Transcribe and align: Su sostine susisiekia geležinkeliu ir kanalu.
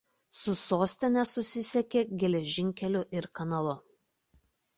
Su 0.39 0.53
sostine 0.61 1.25
susisiekia 1.31 2.03
geležinkeliu 2.25 3.05
ir 3.19 3.29
kanalu. 3.41 3.77